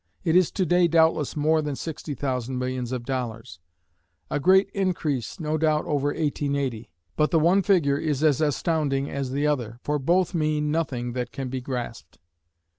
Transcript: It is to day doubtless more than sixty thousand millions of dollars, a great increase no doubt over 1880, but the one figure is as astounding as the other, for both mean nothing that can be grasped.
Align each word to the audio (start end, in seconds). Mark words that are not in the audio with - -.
It 0.23 0.35
is 0.35 0.49
to 0.53 0.65
day 0.65 0.87
doubtless 0.87 1.35
more 1.35 1.61
than 1.61 1.75
sixty 1.75 2.15
thousand 2.15 2.57
millions 2.57 2.91
of 2.91 3.05
dollars, 3.05 3.59
a 4.31 4.39
great 4.39 4.71
increase 4.71 5.39
no 5.39 5.59
doubt 5.59 5.85
over 5.85 6.07
1880, 6.07 6.89
but 7.15 7.29
the 7.29 7.37
one 7.37 7.61
figure 7.61 7.99
is 7.99 8.23
as 8.23 8.41
astounding 8.41 9.11
as 9.11 9.29
the 9.29 9.45
other, 9.45 9.77
for 9.83 9.99
both 9.99 10.33
mean 10.33 10.71
nothing 10.71 11.13
that 11.13 11.31
can 11.31 11.49
be 11.49 11.61
grasped. 11.61 12.17